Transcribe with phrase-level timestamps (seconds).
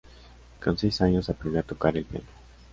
[0.63, 2.25] Con seis años aprendió a tocar el piano.